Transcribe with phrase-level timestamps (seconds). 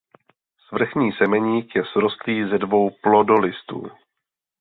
[0.67, 3.87] Svrchní semeník je srostlý ze dvou plodolistů.